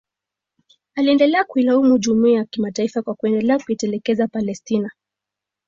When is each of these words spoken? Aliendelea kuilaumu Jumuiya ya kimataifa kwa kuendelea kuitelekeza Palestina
Aliendelea 0.95 1.43
kuilaumu 1.43 1.97
Jumuiya 1.97 2.39
ya 2.39 2.45
kimataifa 2.45 3.01
kwa 3.01 3.13
kuendelea 3.15 3.59
kuitelekeza 3.59 4.27
Palestina 4.27 4.91